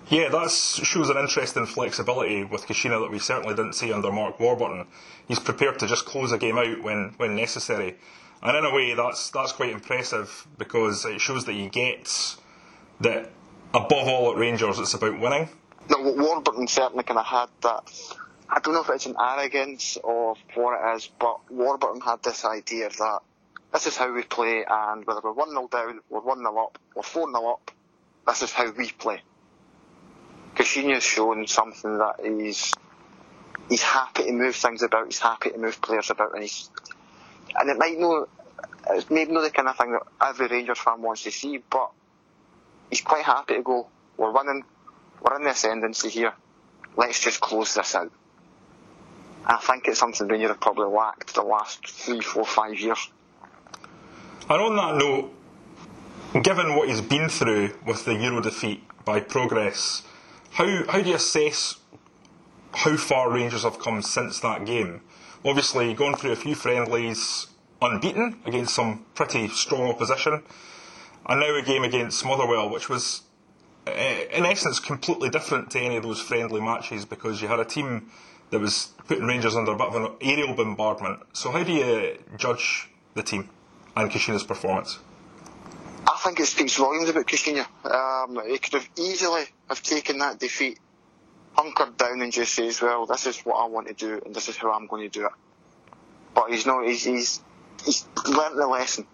Yeah, 0.09 0.29
that 0.29 0.51
shows 0.51 1.09
an 1.09 1.17
interesting 1.17 1.65
flexibility 1.65 2.43
with 2.43 2.67
Caixinha 2.67 2.99
that 3.01 3.11
we 3.11 3.19
certainly 3.19 3.55
didn't 3.55 3.73
see 3.73 3.93
under 3.93 4.11
Mark 4.11 4.39
Warburton. 4.39 4.87
He's 5.27 5.39
prepared 5.39 5.79
to 5.79 5.87
just 5.87 6.05
close 6.05 6.31
a 6.31 6.37
game 6.37 6.57
out 6.57 6.81
when, 6.81 7.13
when 7.17 7.35
necessary. 7.35 7.95
And 8.43 8.57
in 8.57 8.65
a 8.65 8.73
way, 8.73 8.93
that's, 8.93 9.29
that's 9.29 9.51
quite 9.51 9.71
impressive 9.71 10.47
because 10.57 11.05
it 11.05 11.21
shows 11.21 11.45
that 11.45 11.53
he 11.53 11.69
gets 11.69 12.37
that 12.99 13.31
above 13.73 14.07
all 14.07 14.31
at 14.31 14.37
Rangers, 14.37 14.79
it's 14.79 14.93
about 14.93 15.19
winning. 15.19 15.49
No, 15.89 16.11
Warburton 16.13 16.67
certainly 16.67 17.03
kind 17.03 17.19
of 17.19 17.25
had 17.25 17.49
that. 17.61 17.91
I 18.49 18.59
don't 18.59 18.73
know 18.73 18.81
if 18.81 18.89
it's 18.89 19.05
an 19.05 19.15
arrogance 19.19 19.97
of 20.03 20.37
what 20.55 20.77
it 20.77 20.95
is, 20.95 21.09
but 21.19 21.39
Warburton 21.49 22.01
had 22.01 22.21
this 22.23 22.43
idea 22.43 22.89
that 22.89 23.19
this 23.71 23.87
is 23.87 23.95
how 23.95 24.13
we 24.13 24.23
play, 24.23 24.65
and 24.69 25.05
whether 25.05 25.21
we're 25.23 25.31
1 25.31 25.49
0 25.51 25.69
down, 25.71 26.01
we're 26.09 26.19
1 26.19 26.39
0 26.39 26.57
up, 26.57 26.77
we're 26.95 27.03
4 27.03 27.31
0 27.31 27.49
up, 27.49 27.71
this 28.27 28.41
is 28.41 28.51
how 28.51 28.69
we 28.71 28.91
play. 28.91 29.21
Caixinha's 30.61 31.03
shown 31.03 31.47
something 31.47 31.97
that 31.97 32.15
he's 32.23 32.71
he's 33.67 33.81
happy 33.81 34.25
to 34.25 34.31
move 34.31 34.55
things 34.55 34.83
about, 34.83 35.07
he's 35.07 35.19
happy 35.19 35.49
to 35.49 35.57
move 35.57 35.81
players 35.81 36.11
about, 36.11 36.33
and 36.33 36.43
he's 36.43 36.69
and 37.55 37.69
it 37.69 37.77
might 37.77 37.99
not 37.99 38.29
it's 38.91 39.09
maybe 39.09 39.31
not 39.31 39.41
the 39.41 39.49
kind 39.49 39.67
of 39.67 39.77
thing 39.77 39.91
that 39.91 40.03
every 40.21 40.47
Rangers 40.47 40.77
fan 40.77 41.01
wants 41.01 41.23
to 41.23 41.31
see, 41.31 41.57
but 41.57 41.91
he's 42.89 43.01
quite 43.01 43.23
happy 43.23 43.55
to 43.55 43.63
go. 43.63 43.87
We're 44.17 44.31
winning, 44.31 44.63
we're 45.21 45.37
in 45.37 45.43
the 45.43 45.49
ascendancy 45.49 46.09
here. 46.09 46.33
Let's 46.95 47.19
just 47.19 47.39
close 47.39 47.73
this 47.73 47.95
out. 47.95 48.11
I 49.45 49.57
think 49.57 49.87
it's 49.87 49.99
something 49.99 50.27
Rangers 50.27 50.49
have 50.49 50.59
probably 50.59 50.87
lacked 50.87 51.33
the 51.33 51.41
last 51.41 51.87
three, 51.87 52.21
four, 52.21 52.45
five 52.45 52.79
years. 52.79 53.09
And 54.49 54.61
on 54.61 54.75
that 54.75 54.95
note, 54.95 56.43
given 56.43 56.75
what 56.75 56.89
he's 56.89 57.01
been 57.01 57.29
through 57.29 57.71
with 57.85 58.05
the 58.05 58.13
Euro 58.13 58.41
defeat 58.41 58.83
by 59.05 59.21
Progrès, 59.21 60.03
how 60.51 60.83
how 60.87 61.01
do 61.01 61.09
you 61.09 61.15
assess 61.15 61.77
how 62.73 62.97
far 62.97 63.31
Rangers 63.31 63.63
have 63.63 63.79
come 63.79 64.01
since 64.01 64.39
that 64.41 64.65
game? 64.65 65.01
Obviously, 65.43 65.93
gone 65.93 66.15
through 66.15 66.31
a 66.31 66.35
few 66.35 66.55
friendlies 66.55 67.47
unbeaten 67.81 68.39
against 68.45 68.75
some 68.75 69.05
pretty 69.15 69.47
strong 69.47 69.89
opposition, 69.89 70.43
and 71.25 71.39
now 71.39 71.55
a 71.55 71.61
game 71.61 71.83
against 71.83 72.23
Motherwell, 72.25 72.69
which 72.69 72.89
was 72.89 73.23
eh, 73.87 74.25
in 74.31 74.45
essence 74.45 74.79
completely 74.79 75.29
different 75.29 75.71
to 75.71 75.79
any 75.79 75.95
of 75.95 76.03
those 76.03 76.21
friendly 76.21 76.61
matches 76.61 77.05
because 77.05 77.41
you 77.41 77.47
had 77.47 77.59
a 77.59 77.65
team 77.65 78.11
that 78.51 78.59
was 78.59 78.91
putting 79.07 79.25
Rangers 79.25 79.55
under 79.55 79.71
a 79.71 79.77
bit 79.77 79.87
of 79.87 79.95
an 79.95 80.11
aerial 80.21 80.53
bombardment. 80.53 81.21
So, 81.33 81.51
how 81.51 81.63
do 81.63 81.71
you 81.71 82.17
judge 82.37 82.89
the 83.15 83.23
team 83.23 83.49
and 83.95 84.11
Caixinha's 84.11 84.43
performance? 84.43 84.99
I 86.07 86.17
think 86.23 86.39
it 86.39 86.45
speaks 86.45 86.75
volumes 86.75 87.09
about 87.09 87.27
Caixinha. 87.27 87.65
Um, 87.85 88.41
he 88.47 88.57
could 88.57 88.73
have 88.73 88.89
easily 88.97 89.43
have 89.69 89.83
taken 89.83 90.19
that 90.19 90.39
defeat, 90.39 90.79
hunkered 91.53 91.97
down, 91.97 92.21
and 92.21 92.31
just 92.31 92.53
says, 92.53 92.81
"Well, 92.81 93.05
this 93.05 93.27
is 93.27 93.39
what 93.39 93.55
I 93.55 93.67
want 93.67 93.87
to 93.87 93.93
do, 93.93 94.21
and 94.25 94.33
this 94.33 94.49
is 94.49 94.57
how 94.57 94.71
I'm 94.71 94.87
going 94.87 95.09
to 95.09 95.19
do 95.19 95.25
it." 95.25 95.31
But 96.33 96.51
he's 96.51 96.65
not. 96.65 96.85
He's 96.85 97.03
he's, 97.03 97.41
he's 97.85 98.05
learnt 98.27 98.55
the 98.55 98.67
lesson. 98.67 99.05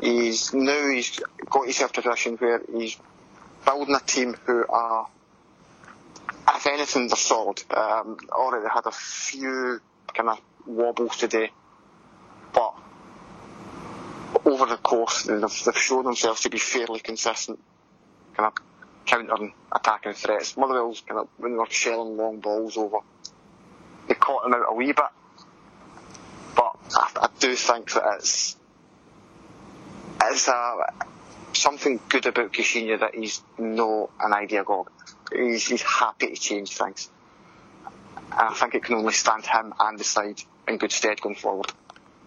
He's 0.00 0.52
now 0.52 0.88
he's 0.88 1.20
got 1.48 1.64
himself 1.64 1.92
to 1.92 2.00
a 2.00 2.02
position 2.02 2.36
where 2.36 2.60
he's 2.72 2.96
building 3.64 3.94
a 3.94 4.00
team 4.00 4.34
who 4.44 4.66
are, 4.68 5.08
if 6.54 6.66
anything, 6.66 7.08
they're 7.08 7.16
solid. 7.16 7.62
Um, 7.70 8.18
already 8.30 8.68
had 8.68 8.86
a 8.86 8.90
few 8.90 9.80
kind 10.12 10.28
of 10.28 10.40
wobbles 10.66 11.16
today, 11.16 11.50
over 14.44 14.66
the 14.66 14.76
course 14.76 15.22
they've, 15.24 15.40
they've 15.40 15.78
shown 15.78 16.04
themselves 16.04 16.42
to 16.42 16.50
be 16.50 16.58
fairly 16.58 17.00
consistent, 17.00 17.58
kind 18.36 18.46
of 18.46 18.64
countering 19.06 19.52
attacking 19.74 20.12
threats. 20.14 20.56
Motherwell's 20.56 21.02
kind 21.06 21.20
of 21.20 21.28
when 21.38 21.52
they 21.52 21.58
were 21.58 21.66
shelling 21.70 22.16
long 22.16 22.40
balls 22.40 22.76
over, 22.76 22.98
they 24.08 24.14
caught 24.14 24.44
them 24.44 24.54
out 24.54 24.66
a 24.68 24.74
wee 24.74 24.92
bit, 24.92 25.04
but 26.56 26.76
I, 26.94 27.10
I 27.16 27.28
do 27.38 27.54
think 27.54 27.92
that 27.92 28.02
it's 28.16 28.56
it's 30.22 30.48
a, 30.48 30.92
something 31.52 32.00
good 32.08 32.26
about 32.26 32.52
Caixinha 32.52 33.00
that 33.00 33.14
he's 33.14 33.42
not 33.58 34.10
an 34.20 34.32
ideologue. 34.32 34.88
He's, 35.32 35.66
he's 35.66 35.82
happy 35.82 36.28
to 36.28 36.36
change 36.36 36.76
things. 36.76 37.10
And 38.16 38.48
I 38.48 38.54
think 38.54 38.74
it 38.74 38.84
can 38.84 38.96
only 38.96 39.12
stand 39.12 39.46
him 39.46 39.74
and 39.78 39.98
the 39.98 40.04
side 40.04 40.40
in 40.66 40.78
good 40.78 40.92
stead 40.92 41.20
going 41.20 41.36
forward. 41.36 41.72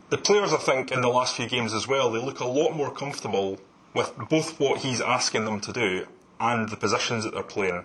The 0.10 0.18
players, 0.18 0.54
I 0.54 0.58
think, 0.58 0.92
in 0.92 1.02
the 1.02 1.10
last 1.10 1.36
few 1.36 1.48
games 1.48 1.74
as 1.74 1.88
well, 1.88 2.10
they 2.10 2.20
look 2.20 2.40
a 2.40 2.48
lot 2.48 2.72
more 2.72 2.92
comfortable 2.92 3.60
with 3.94 4.14
both 4.30 4.60
what 4.60 4.80
he's 4.80 5.02
asking 5.02 5.44
them 5.46 5.60
to 5.62 5.74
do 5.74 6.08
and 6.40 6.70
the 6.70 6.78
positions 6.78 7.26
that 7.26 7.34
they're 7.34 7.44
playing. 7.44 7.84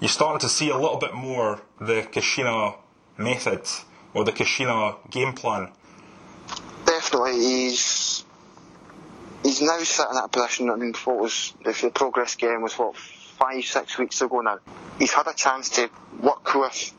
You're 0.00 0.10
starting 0.10 0.40
to 0.40 0.48
see 0.48 0.68
a 0.68 0.76
little 0.76 0.98
bit 0.98 1.14
more 1.14 1.62
the 1.80 2.02
Caixinha 2.02 2.76
method 3.16 3.62
or 4.12 4.24
the 4.24 4.32
Caixinha 4.32 5.10
game 5.10 5.32
plan. 5.32 5.70
Definitely, 6.84 7.40
he's 7.40 8.24
he's 9.42 9.62
now 9.62 9.78
sitting 9.78 10.10
in 10.10 10.16
that 10.16 10.32
position. 10.32 10.68
I 10.68 10.76
mean, 10.76 10.92
what 11.04 11.16
was 11.16 11.54
if 11.64 11.80
the 11.80 11.90
Progrès 11.90 12.36
game 12.36 12.60
was 12.60 12.74
what 12.74 12.96
five, 12.96 13.64
six 13.64 13.98
weeks 13.98 14.20
ago 14.20 14.40
now. 14.40 14.58
He's 14.98 15.12
had 15.12 15.26
a 15.26 15.34
chance 15.34 15.70
to 15.70 15.90
work 16.20 16.54
with 16.54 16.92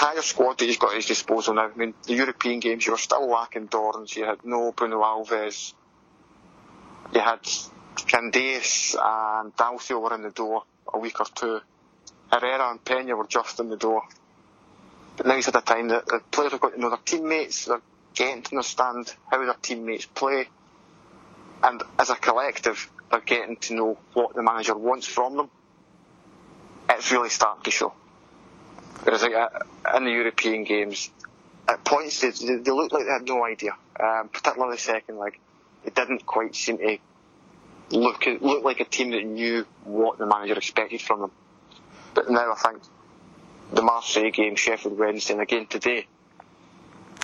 entire 0.00 0.22
squad 0.22 0.56
that 0.58 0.64
he's 0.64 0.78
got 0.78 0.90
at 0.90 0.96
his 0.96 1.06
disposal 1.06 1.54
now. 1.54 1.70
I 1.74 1.76
mean, 1.76 1.92
the 2.06 2.14
European 2.14 2.60
games, 2.60 2.86
you 2.86 2.92
were 2.92 2.98
still 2.98 3.28
lacking 3.28 3.68
Dorrans, 3.68 4.16
you 4.16 4.24
had 4.24 4.44
no 4.44 4.72
Bruno 4.72 5.02
Alves, 5.02 5.74
you 7.12 7.20
had 7.20 7.42
Candeias 7.96 8.94
and 8.94 9.54
Dalcio 9.56 10.00
were 10.00 10.14
in 10.14 10.22
the 10.22 10.30
door 10.30 10.62
a 10.92 10.98
week 10.98 11.20
or 11.20 11.26
two. 11.34 11.60
Herrera 12.32 12.70
and 12.70 12.82
Pena 12.82 13.14
were 13.14 13.26
just 13.26 13.60
in 13.60 13.68
the 13.68 13.76
door. 13.76 14.02
But 15.18 15.26
now 15.26 15.36
he's 15.36 15.46
had 15.46 15.56
a 15.56 15.60
time 15.60 15.88
that 15.88 16.06
the 16.06 16.20
players 16.30 16.52
have 16.52 16.60
got 16.62 16.72
to 16.72 16.80
know 16.80 16.88
their 16.88 16.98
teammates, 17.04 17.66
they're 17.66 17.82
getting 18.14 18.42
to 18.42 18.52
understand 18.52 19.12
how 19.30 19.44
their 19.44 19.54
teammates 19.60 20.06
play, 20.06 20.48
and 21.62 21.82
as 21.98 22.08
a 22.08 22.14
collective, 22.14 22.90
they're 23.10 23.20
getting 23.20 23.56
to 23.56 23.74
know 23.74 23.98
what 24.14 24.34
the 24.34 24.42
manager 24.42 24.74
wants 24.74 25.06
from 25.06 25.36
them. 25.36 25.50
It's 26.88 27.12
really 27.12 27.28
starting 27.28 27.64
to 27.64 27.70
show. 27.70 27.92
Whereas 29.02 29.22
like, 29.22 29.32
in 29.96 30.04
the 30.04 30.10
European 30.10 30.64
games, 30.64 31.10
at 31.68 31.84
points 31.84 32.20
they, 32.20 32.30
they 32.30 32.70
looked 32.70 32.92
like 32.92 33.04
they 33.04 33.12
had 33.12 33.26
no 33.26 33.44
idea, 33.44 33.72
um, 33.98 34.28
particularly 34.28 34.76
second 34.76 35.18
leg. 35.18 35.38
They 35.84 35.90
didn't 35.90 36.26
quite 36.26 36.54
seem 36.54 36.78
to 36.78 36.98
look 37.90 38.26
look 38.40 38.64
like 38.64 38.80
a 38.80 38.84
team 38.84 39.10
that 39.10 39.24
knew 39.24 39.66
what 39.84 40.18
the 40.18 40.26
manager 40.26 40.54
expected 40.54 41.00
from 41.00 41.20
them. 41.20 41.30
But 42.14 42.30
now 42.30 42.52
I 42.52 42.56
think 42.56 42.82
the 43.72 43.82
Marseille 43.82 44.30
game, 44.30 44.56
Sheffield 44.56 44.98
Wednesday, 44.98 45.34
and 45.34 45.42
again 45.42 45.66
today, 45.66 46.06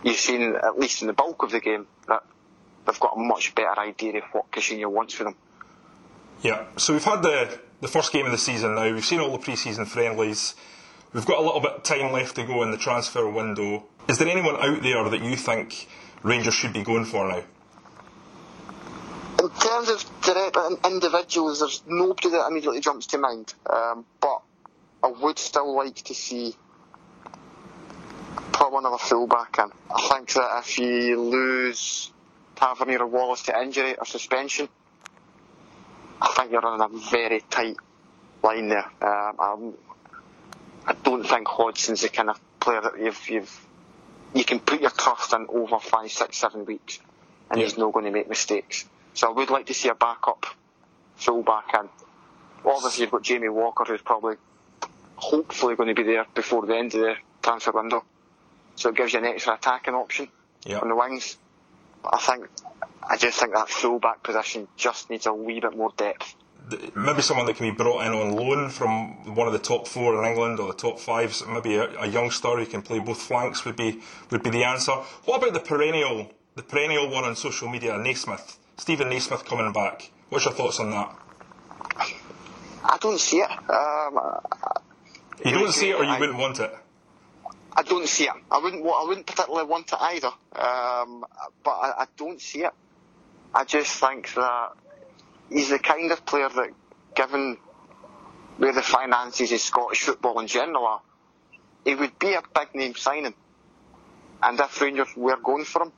you've 0.02 0.16
seen 0.16 0.54
at 0.54 0.78
least 0.78 1.02
in 1.02 1.08
the 1.08 1.12
bulk 1.12 1.42
of 1.42 1.50
the 1.50 1.60
game 1.60 1.86
that 2.08 2.22
they've 2.86 3.00
got 3.00 3.16
a 3.16 3.20
much 3.20 3.54
better 3.54 3.78
idea 3.78 4.18
of 4.18 4.24
what 4.32 4.50
Caixinha 4.50 4.90
wants 4.90 5.14
for 5.14 5.24
them. 5.24 5.34
Yeah, 6.42 6.64
so 6.76 6.92
we've 6.92 7.04
had 7.04 7.22
the 7.22 7.58
the 7.80 7.88
first 7.88 8.12
game 8.12 8.26
of 8.26 8.32
the 8.32 8.38
season 8.38 8.74
now. 8.74 8.90
We've 8.92 9.04
seen 9.04 9.20
all 9.20 9.32
the 9.32 9.38
pre-season 9.38 9.86
friendlies. 9.86 10.54
We've 11.16 11.24
got 11.24 11.38
a 11.38 11.40
little 11.40 11.60
bit 11.60 11.72
of 11.72 11.82
time 11.82 12.12
left 12.12 12.36
to 12.36 12.44
go 12.44 12.62
in 12.62 12.72
the 12.72 12.76
transfer 12.76 13.26
window. 13.26 13.86
Is 14.06 14.18
there 14.18 14.28
anyone 14.28 14.56
out 14.56 14.82
there 14.82 15.08
that 15.08 15.22
you 15.22 15.34
think 15.34 15.88
Rangers 16.22 16.52
should 16.52 16.74
be 16.74 16.82
going 16.82 17.06
for 17.06 17.26
now? 17.26 17.42
In 19.42 19.48
terms 19.48 19.88
of 19.88 20.04
direct 20.20 20.58
individuals, 20.84 21.60
there's 21.60 21.82
nobody 21.86 22.28
that 22.28 22.46
immediately 22.50 22.80
jumps 22.80 23.06
to 23.06 23.18
mind. 23.18 23.54
Um, 23.64 24.04
but 24.20 24.42
I 25.02 25.06
would 25.06 25.38
still 25.38 25.74
like 25.74 25.94
to 25.94 26.14
see 26.14 26.54
put 28.52 28.70
one 28.70 28.84
of 28.84 28.92
a 28.92 28.98
fullback 28.98 29.56
in. 29.58 29.70
I 29.90 30.08
think 30.12 30.34
that 30.34 30.64
if 30.66 30.78
you 30.78 31.18
lose 31.18 32.12
Tavernier 32.56 32.98
or 32.98 33.06
Wallace 33.06 33.44
to 33.44 33.58
injury 33.58 33.96
or 33.96 34.04
suspension, 34.04 34.68
I 36.20 36.34
think 36.36 36.52
you're 36.52 36.66
on 36.66 36.78
a 36.78 36.98
very 37.10 37.40
tight 37.48 37.76
line 38.42 38.68
there. 38.68 38.90
Um, 39.00 39.76
I 40.86 40.94
don't 40.94 41.24
think 41.24 41.48
Hodson's 41.48 42.02
the 42.02 42.08
kind 42.08 42.30
of 42.30 42.40
player 42.60 42.80
that 42.80 42.98
you've, 42.98 43.28
you've 43.28 43.66
you 44.34 44.44
can 44.44 44.60
put 44.60 44.80
your 44.80 44.90
trust 44.90 45.32
in 45.32 45.46
over 45.48 45.78
five, 45.78 46.12
six, 46.12 46.36
seven 46.36 46.64
weeks, 46.64 47.00
and 47.50 47.58
yeah. 47.58 47.66
he's 47.66 47.78
not 47.78 47.92
going 47.92 48.04
to 48.04 48.10
make 48.10 48.28
mistakes. 48.28 48.84
So 49.14 49.28
I 49.28 49.32
would 49.32 49.50
like 49.50 49.66
to 49.66 49.74
see 49.74 49.88
a 49.88 49.94
backup 49.94 50.46
full 51.16 51.42
back 51.42 51.74
in. 51.74 51.88
Obviously, 52.64 53.02
you've 53.02 53.10
got 53.10 53.22
Jamie 53.22 53.48
Walker, 53.48 53.84
who's 53.84 54.02
probably 54.02 54.36
hopefully 55.16 55.74
going 55.74 55.88
to 55.88 55.94
be 55.94 56.02
there 56.02 56.26
before 56.34 56.66
the 56.66 56.76
end 56.76 56.94
of 56.94 57.00
the 57.00 57.14
transfer 57.42 57.72
window. 57.72 58.04
So 58.74 58.90
it 58.90 58.96
gives 58.96 59.14
you 59.14 59.20
an 59.20 59.24
extra 59.24 59.54
attacking 59.54 59.94
option 59.94 60.28
yeah. 60.64 60.80
on 60.80 60.88
the 60.88 60.96
wings. 60.96 61.38
But 62.02 62.14
I 62.14 62.18
think 62.18 62.48
I 63.02 63.16
just 63.16 63.38
think 63.38 63.54
that 63.54 63.70
full 63.70 63.98
back 63.98 64.22
position 64.22 64.68
just 64.76 65.08
needs 65.08 65.26
a 65.26 65.32
wee 65.32 65.60
bit 65.60 65.76
more 65.76 65.92
depth 65.96 66.34
maybe 66.94 67.22
someone 67.22 67.46
that 67.46 67.56
can 67.56 67.68
be 67.70 67.76
brought 67.76 68.04
in 68.06 68.12
on 68.12 68.32
loan 68.32 68.70
from 68.70 69.34
one 69.34 69.46
of 69.46 69.52
the 69.52 69.58
top 69.58 69.86
four 69.86 70.18
in 70.18 70.28
England 70.28 70.58
or 70.58 70.68
the 70.68 70.78
top 70.78 70.98
five. 70.98 71.40
maybe 71.48 71.76
a, 71.76 71.88
a 72.00 72.06
youngster 72.06 72.56
who 72.56 72.66
can 72.66 72.82
play 72.82 72.98
both 72.98 73.20
flanks 73.22 73.64
would 73.64 73.76
be 73.76 74.00
would 74.30 74.42
be 74.42 74.50
the 74.50 74.64
answer. 74.64 74.92
What 75.24 75.42
about 75.42 75.54
the 75.54 75.60
perennial 75.60 76.30
the 76.54 76.62
perennial 76.62 77.10
one 77.10 77.24
on 77.24 77.36
social 77.36 77.68
media, 77.68 77.96
Naismith, 77.98 78.58
Stephen 78.76 79.08
Naismith 79.08 79.44
coming 79.44 79.72
back? 79.72 80.10
What's 80.30 80.44
your 80.44 80.54
thoughts 80.54 80.80
on 80.80 80.90
that? 80.90 81.16
I 82.82 82.98
don't 83.00 83.20
see 83.20 83.38
it. 83.38 83.50
Um, 83.50 84.40
you 85.44 85.50
don't 85.52 85.72
see 85.72 85.90
it, 85.90 85.96
or 85.96 86.04
you 86.04 86.10
I, 86.10 86.18
wouldn't 86.18 86.38
want 86.38 86.60
it. 86.60 86.74
I 87.72 87.82
don't 87.82 88.08
see 88.08 88.24
it. 88.24 88.32
I 88.50 88.58
wouldn't. 88.58 88.84
I 88.84 89.04
wouldn't 89.06 89.26
particularly 89.26 89.68
want 89.68 89.92
it 89.92 89.98
either. 90.00 90.28
Um, 90.52 91.24
but 91.62 91.70
I, 91.70 91.94
I 91.98 92.06
don't 92.16 92.40
see 92.40 92.64
it. 92.64 92.72
I 93.54 93.64
just 93.64 94.00
think 94.00 94.32
that 94.34 94.70
he's 95.50 95.70
the 95.70 95.78
kind 95.78 96.10
of 96.12 96.24
player 96.26 96.48
that 96.48 96.70
given 97.14 97.58
where 98.58 98.72
the 98.72 98.82
finances 98.82 99.52
of 99.52 99.60
Scottish 99.60 100.00
football 100.00 100.40
in 100.40 100.46
general 100.46 100.86
are, 100.86 101.02
he 101.84 101.94
would 101.94 102.18
be 102.18 102.34
a 102.34 102.42
big 102.54 102.74
name 102.74 102.94
signing. 102.94 103.34
And 104.42 104.58
if 104.58 104.80
Rangers 104.80 105.08
were 105.16 105.36
going 105.36 105.64
for 105.64 105.82
him, 105.82 105.92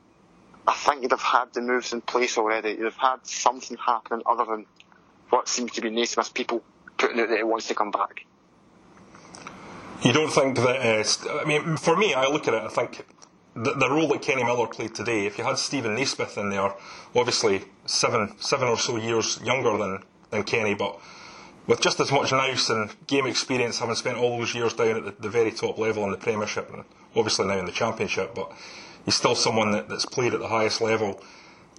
I 0.66 0.74
think 0.74 1.02
you'd 1.02 1.12
have 1.12 1.22
had 1.22 1.54
the 1.54 1.60
moves 1.60 1.92
in 1.92 2.00
place 2.00 2.36
already. 2.36 2.70
You'd 2.70 2.84
have 2.84 2.96
had 2.96 3.26
something 3.26 3.76
happening 3.78 4.22
other 4.26 4.44
than 4.44 4.66
what 5.30 5.48
seems 5.48 5.72
to 5.72 5.80
be 5.80 5.90
Naismith's 5.90 6.28
people 6.30 6.62
putting 6.98 7.20
out 7.20 7.28
that 7.28 7.38
he 7.38 7.44
wants 7.44 7.68
to 7.68 7.74
come 7.74 7.90
back. 7.90 8.26
You 10.02 10.12
don't 10.12 10.30
think 10.30 10.56
that? 10.56 11.26
Uh, 11.26 11.40
I 11.40 11.44
mean, 11.44 11.76
for 11.76 11.96
me, 11.96 12.14
I 12.14 12.26
look 12.28 12.46
at 12.48 12.54
it. 12.54 12.62
I 12.62 12.68
think 12.68 13.04
the, 13.54 13.72
the, 13.74 13.90
role 13.90 14.08
that 14.08 14.22
Kenny 14.22 14.44
Miller 14.44 14.66
played 14.66 14.94
today. 14.94 15.26
If 15.26 15.38
you 15.38 15.44
had 15.44 15.58
Stephen 15.58 15.94
Naismith 15.94 16.38
in 16.38 16.50
there, 16.50 16.72
obviously 17.14 17.64
seven 17.86 18.34
seven 18.38 18.68
or 18.68 18.78
so 18.78 18.96
years 18.96 19.40
younger 19.42 19.76
than 19.76 20.02
than 20.30 20.44
Kenny, 20.44 20.74
but 20.74 20.98
with 21.68 21.80
just 21.80 22.00
as 22.00 22.10
much 22.10 22.32
nous 22.32 22.70
and 22.70 22.90
game 23.06 23.26
experience, 23.26 23.78
having 23.78 23.94
spent 23.94 24.16
all 24.16 24.38
those 24.38 24.54
years 24.54 24.72
down 24.72 24.96
at 24.96 25.04
the, 25.04 25.22
the, 25.22 25.28
very 25.28 25.50
top 25.50 25.78
level 25.78 26.02
in 26.04 26.10
the 26.10 26.16
Premiership 26.16 26.72
and 26.72 26.82
obviously 27.14 27.46
now 27.46 27.58
in 27.58 27.66
the 27.66 27.72
Championship, 27.72 28.34
but 28.34 28.50
he's 29.04 29.14
still 29.14 29.34
someone 29.34 29.72
that, 29.72 29.88
that's 29.88 30.06
played 30.06 30.32
at 30.32 30.40
the 30.40 30.48
highest 30.48 30.80
level. 30.80 31.20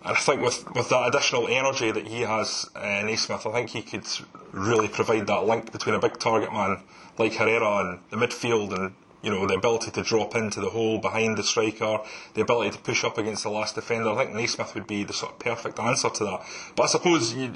And 0.06 0.16
I 0.16 0.20
think 0.20 0.42
with, 0.42 0.64
with 0.76 0.90
that 0.90 1.08
additional 1.08 1.48
energy 1.48 1.92
that 1.92 2.08
he 2.08 2.22
has, 2.22 2.70
uh, 2.76 3.02
Naismith, 3.04 3.46
I 3.46 3.52
think 3.52 3.72
he 3.72 3.82
could 3.82 4.08
really 4.52 4.88
provide 4.88 5.28
that 5.28 5.46
link 5.46 5.72
between 5.72 5.96
a 5.96 6.00
big 6.00 6.20
target 6.20 6.54
man 6.54 6.84
like 7.18 7.34
Herrera 7.34 7.80
and 7.80 8.00
the 8.12 8.18
midfield 8.18 8.74
and 8.78 8.94
you 9.22 9.30
know 9.30 9.46
the 9.46 9.56
ability 9.56 9.92
to 9.92 10.02
drop 10.02 10.36
into 10.36 10.62
the 10.62 10.70
hole 10.70 11.00
behind 11.00 11.38
the 11.38 11.44
striker, 11.44 12.00
the 12.34 12.42
ability 12.42 12.72
to 12.72 12.78
push 12.80 13.04
up 13.04 13.18
against 13.18 13.44
the 13.44 13.50
last 13.50 13.76
defender. 13.76 14.10
I 14.10 14.24
think 14.24 14.36
Naismith 14.36 14.74
would 14.76 14.88
be 14.88 15.04
the 15.04 15.14
sort 15.14 15.34
of 15.34 15.40
perfect 15.40 15.80
answer 15.80 16.10
to 16.10 16.24
that. 16.26 16.42
But 16.76 16.84
I 16.84 16.88
suppose 16.88 17.34
you 17.34 17.54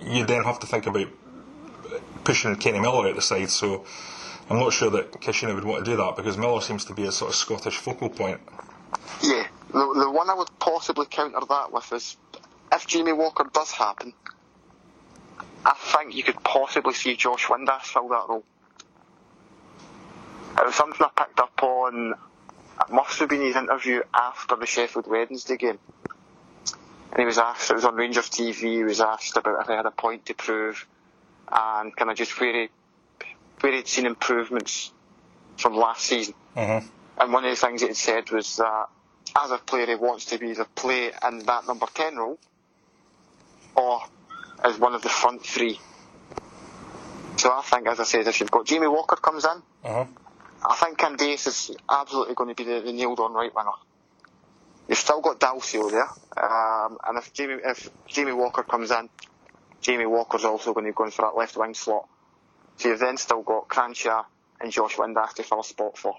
you 0.00 0.24
then 0.24 0.44
have 0.44 0.58
to 0.60 0.66
think 0.66 0.86
about 0.86 1.08
pushing 2.24 2.56
Kenny 2.56 2.80
Miller 2.80 3.08
out 3.08 3.14
the 3.14 3.22
side. 3.22 3.50
So 3.50 3.84
I'm 4.50 4.58
not 4.58 4.72
sure 4.72 4.90
that 4.90 5.12
Caixinha 5.12 5.54
would 5.54 5.64
want 5.64 5.84
to 5.84 5.90
do 5.90 5.96
that 5.96 6.16
because 6.16 6.36
Miller 6.36 6.60
seems 6.60 6.84
to 6.86 6.94
be 6.94 7.04
a 7.04 7.12
sort 7.12 7.30
of 7.30 7.36
Scottish 7.36 7.76
focal 7.76 8.08
point. 8.08 8.40
Yeah, 9.22 9.46
the, 9.72 9.78
the 9.78 10.10
one 10.10 10.28
I 10.30 10.34
would 10.34 10.50
possibly 10.58 11.06
counter 11.06 11.40
that 11.48 11.72
with 11.72 11.92
is 11.92 12.16
if 12.72 12.86
Jamie 12.86 13.12
Walker 13.12 13.48
does 13.52 13.70
happen, 13.70 14.12
I 15.64 15.74
think 15.76 16.14
you 16.14 16.22
could 16.22 16.42
possibly 16.42 16.94
see 16.94 17.16
Josh 17.16 17.46
Windass 17.46 17.82
fill 17.82 18.08
that 18.08 18.24
role. 18.28 18.44
It 20.58 20.66
was 20.66 20.74
something 20.74 21.00
I 21.00 21.24
picked 21.24 21.40
up 21.40 21.62
on, 21.62 22.12
it 22.12 22.92
must 22.92 23.18
have 23.20 23.28
been 23.28 23.40
his 23.40 23.56
interview 23.56 24.02
after 24.14 24.56
the 24.56 24.66
Sheffield 24.66 25.06
Wednesday 25.06 25.56
game. 25.56 25.78
And 27.10 27.18
he 27.18 27.24
was 27.24 27.38
asked, 27.38 27.70
it 27.70 27.74
was 27.74 27.84
on 27.84 27.94
Rangers 27.94 28.28
TV, 28.28 28.54
he 28.54 28.84
was 28.84 29.00
asked 29.00 29.36
about 29.36 29.60
if 29.60 29.66
he 29.66 29.72
had 29.74 29.86
a 29.86 29.90
point 29.90 30.26
to 30.26 30.34
prove 30.34 30.86
and 31.50 31.94
kind 31.94 32.10
of 32.10 32.16
just 32.16 32.38
where, 32.40 32.62
he, 32.62 32.68
where 33.60 33.72
he'd 33.74 33.88
seen 33.88 34.06
improvements 34.06 34.92
from 35.56 35.74
last 35.74 36.04
season. 36.04 36.34
Mm-hmm. 36.56 36.86
And 37.18 37.32
one 37.32 37.44
of 37.44 37.50
the 37.50 37.56
things 37.56 37.82
he 37.82 37.88
had 37.88 37.96
said 37.96 38.30
was 38.30 38.56
that 38.56 38.86
as 39.42 39.50
a 39.50 39.58
player 39.58 39.86
he 39.86 39.94
wants 39.94 40.26
to 40.26 40.38
be 40.38 40.50
either 40.50 40.66
play 40.74 41.12
in 41.28 41.38
that 41.40 41.66
number 41.66 41.86
10 41.92 42.16
role 42.16 42.38
or 43.74 44.02
as 44.64 44.78
one 44.78 44.94
of 44.94 45.02
the 45.02 45.08
front 45.08 45.44
three. 45.44 45.78
So 47.36 47.50
I 47.52 47.62
think, 47.62 47.88
as 47.88 47.98
I 47.98 48.04
said, 48.04 48.28
if 48.28 48.40
you've 48.40 48.50
got 48.50 48.66
Jamie 48.66 48.86
Walker 48.86 49.16
comes 49.16 49.44
in, 49.44 49.62
uh-huh. 49.84 50.04
I 50.64 50.76
think 50.76 50.98
Candeias 50.98 51.46
is 51.46 51.76
absolutely 51.90 52.34
going 52.34 52.54
to 52.54 52.54
be 52.54 52.64
the, 52.64 52.80
the 52.80 52.92
nailed 52.92 53.20
on 53.20 53.32
right 53.32 53.54
winger. 53.54 53.70
You've 54.88 54.98
still 54.98 55.20
got 55.20 55.40
Dalcio 55.40 55.90
there, 55.90 56.08
um, 56.44 56.98
and 57.06 57.18
if 57.18 57.32
Jamie 57.32 57.56
if 57.64 57.88
Jamie 58.06 58.32
Walker 58.32 58.62
comes 58.62 58.90
in, 58.90 59.08
Jamie 59.80 60.06
Walker's 60.06 60.44
also 60.44 60.72
going 60.72 60.86
to 60.86 60.92
be 60.92 60.94
going 60.94 61.10
for 61.10 61.22
that 61.22 61.36
left 61.36 61.56
wing 61.56 61.74
slot. 61.74 62.08
So 62.76 62.88
you've 62.88 63.00
then 63.00 63.16
still 63.16 63.42
got 63.42 63.68
Kranjcar 63.68 64.24
and 64.60 64.72
Josh 64.72 64.96
Windass 64.96 65.34
to 65.34 65.42
fill 65.42 65.60
a 65.60 65.64
spot 65.64 65.98
for, 65.98 66.14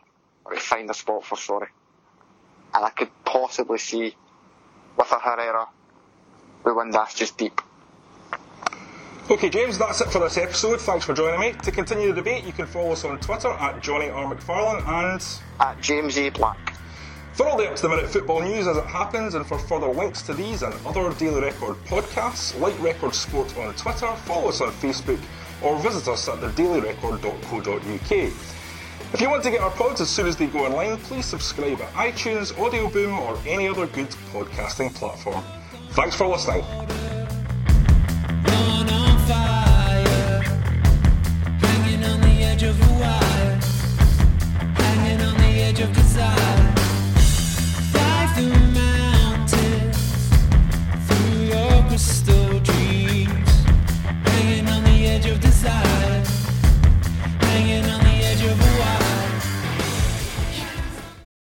or 0.45 0.55
find 0.57 0.89
a 0.89 0.93
spot 0.93 1.25
for, 1.25 1.37
sorry. 1.37 1.67
And 2.73 2.85
I 2.85 2.89
could 2.89 3.09
possibly 3.25 3.77
see 3.77 4.15
with 4.97 5.11
a 5.11 5.19
Herrera, 5.19 5.67
with 6.63 6.75
Windass 6.75 7.15
just 7.15 7.37
deep. 7.37 7.61
Okay, 9.29 9.49
James, 9.49 9.77
that's 9.77 10.01
it 10.01 10.09
for 10.09 10.19
this 10.19 10.37
episode. 10.37 10.81
Thanks 10.81 11.05
for 11.05 11.13
joining 11.13 11.39
me. 11.39 11.53
To 11.63 11.71
continue 11.71 12.09
the 12.09 12.15
debate, 12.15 12.43
you 12.43 12.51
can 12.51 12.65
follow 12.65 12.91
us 12.91 13.05
on 13.05 13.17
Twitter 13.19 13.47
at 13.47 13.81
Jonny 13.81 14.09
R. 14.09 14.35
McFarlane 14.35 14.85
and 14.85 15.23
at 15.61 15.81
James 15.81 16.17
A. 16.17 16.29
Black. 16.29 16.75
For 17.31 17.47
all 17.47 17.57
the 17.57 17.69
up 17.69 17.77
to 17.77 17.81
the 17.83 17.89
minute 17.89 18.09
football 18.09 18.41
news 18.41 18.67
as 18.67 18.75
it 18.75 18.85
happens, 18.85 19.35
and 19.35 19.45
for 19.47 19.57
further 19.57 19.87
links 19.87 20.23
to 20.23 20.33
these 20.33 20.61
and 20.61 20.73
other 20.85 21.11
Daily 21.13 21.39
Record 21.39 21.77
podcasts, 21.85 22.59
like 22.59 22.77
Record 22.81 23.15
Sport 23.15 23.57
on 23.57 23.73
Twitter, 23.75 24.13
follow 24.25 24.49
us 24.49 24.59
on 24.59 24.71
Facebook, 24.73 25.21
or 25.61 25.79
visit 25.79 26.05
us 26.09 26.27
at 26.27 26.39
thedailyrecord.co.uk. 26.39 28.11
If 29.13 29.21
you 29.21 29.29
want 29.29 29.43
to 29.43 29.51
get 29.51 29.61
our 29.61 29.71
pods 29.71 30.01
as 30.01 30.09
soon 30.09 30.27
as 30.27 30.35
they 30.35 30.47
go 30.47 30.65
online, 30.65 30.97
please 30.97 31.25
subscribe 31.25 31.79
at 31.79 31.93
iTunes, 31.93 32.59
Audio 32.59 32.89
Boom, 32.89 33.17
or 33.17 33.37
any 33.47 33.69
other 33.69 33.87
good 33.87 34.09
podcasting 34.33 34.93
platform. 34.93 35.45
Thanks 35.91 36.15
for 36.15 36.27
listening. 36.27 36.65
edge 45.73 45.81
of 45.81 45.93
desire. 45.93 46.73
Fly 47.91 48.31
through 48.35 48.59
mountains, 48.73 49.97
through 51.07 51.39
your 51.45 51.83
crystal 51.87 52.59
dreams, 52.59 53.49
hanging 54.23 54.67
on 54.67 54.83
the 54.83 55.07
edge 55.07 55.25
of 55.25 55.39
desire. 55.39 56.22